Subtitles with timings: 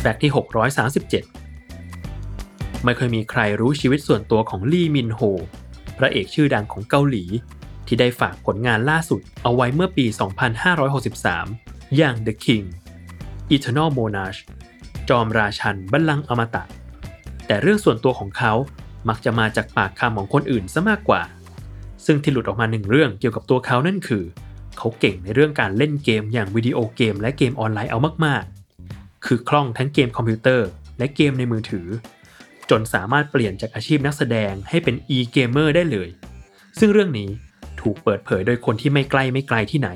[0.00, 0.32] Fact ที่
[1.56, 5.20] 637 ไม่เคยมีใครรู้ชีวิตส่วนตัวของลีมินโฮ
[5.98, 7.24] พระเอกชื่อดังของเกาหลี
[7.86, 10.06] ที่ได้ฝากผลงานล่าสุดเอาไว้เมื่อปี
[11.40, 12.66] 2563 อย่าง The King
[13.54, 14.38] Eternal Monarch
[15.08, 16.64] จอมราชันบัลลังก์อมตะ
[17.46, 18.52] แต่เรื่องส่วนตัวของเขา
[19.08, 21.22] มักจะมาจากปากคำของคนอื่นซะมากกว่า
[22.06, 24.24] ซึ่งที่หลุดออกมาหนึ่งเรื่องเกี่ยวกับตัวเขานั่นคือ
[24.78, 28.57] เขาเก่งในเรื่องการเล่นเกมอย่างวิดีโอเกมและเกมออนไลน์เอามากๆ
[29.24, 30.68] คือคล่องทั้งเกมคอมพิวเตอร์
[30.98, 31.86] และเกมในมือถือ
[32.70, 36.08] จนสามารถเปลี่ยนจากอาชีพนักแสดงให้เป็น e-gamer ได้เลย
[36.78, 37.28] ซึ่งเรื่องนี้
[37.80, 39.90] ถูกเปิดเผยโดยคนที่ไม่ใกล้ไม่ไกลที่ไหน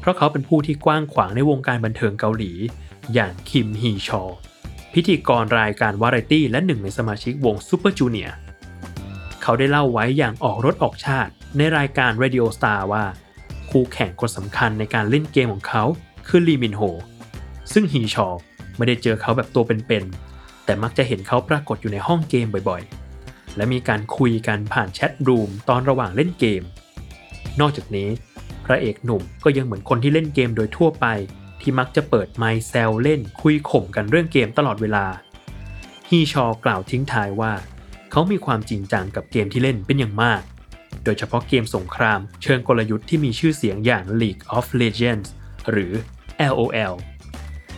[0.00, 2.52] เพราะเขาเป็นผู้ที่กว้างขวางในวงการบันเทิงเกาหลี
[3.14, 4.22] อย่างคิมฮีชอ
[4.94, 8.30] พิธีกรรายการวาไรตี้และหนึ่งในสมาชิกวงซูเปอร์จูเนีย
[9.42, 13.04] เขาได้เล่าไว้อย่างออกรถออกชาติ ในรายการ Radio Star ว่า
[13.70, 15.84] คู่แข่งคนสำคัญในการเล่นเกมของเขา
[16.28, 16.82] คือลีมินโฮ
[17.72, 18.28] ซึ่งฮีชอ
[18.76, 26.62] ไม่ได้เจอเขาแบบตัวเป็นๆ แต่มักจะเห็นเขาปรากฏอยู่ในห้องเกมบ่อยๆ และมีการคุยกันผ่านแชทรูมตอนระหว่างเล่นเกม
[27.60, 28.08] นอกจากนี้
[28.64, 31.06] พระเอกหนุ่มก็ยังเหมือนคนที่เล่นเกมโดยทั่วไป
[31.60, 35.06] ที่มักจะเปิดไมค์แซวเล่นคุยข่มกันเรื่องเกมตลอดเวลา
[36.08, 37.52] ฮีชอกล่าวทิ้งท้ายว่า
[38.10, 40.42] เขามีความจริงจังกับเกมที่เล่นเป็นอย่างมาก
[41.04, 45.28] โดยเฉพาะเกมสงคราม เชิงกลยุทธ์ที่มีชื่อเสียงอย่าง League of Legends
[45.70, 45.92] หรือ
[46.52, 46.94] LOL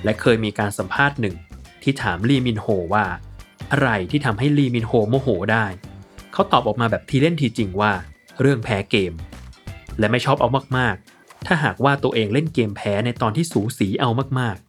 [0.05, 1.37] และเคยมีการสัมภาษณ์หนึ่ง
[1.83, 3.07] ที่ถามลีมินโฮว่า
[3.73, 5.67] อะไรที่ทำให้ลีมินโฮโมโหได้
[6.33, 7.93] เขาตอบออกมาแบบทีเล่นทีจริงว่า
[8.41, 9.13] เรื่องแพ้เกม
[9.99, 14.68] และไม่ชอบเอามากๆ ถ้าหากว่าตัวเองเล่นเกมแพ้ในตอนที่สูสีเอามากๆ